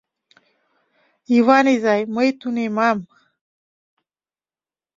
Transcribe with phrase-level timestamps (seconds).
[1.33, 2.97] —Йыван изай, мый тунемам...